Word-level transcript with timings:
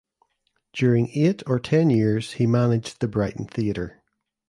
During 0.73 1.11
eight 1.15 1.43
or 1.45 1.59
ten 1.59 1.91
years 1.91 2.31
he 2.31 2.47
managed 2.47 3.01
the 3.01 3.07
Brighton 3.07 3.45
Theatre. 3.45 4.01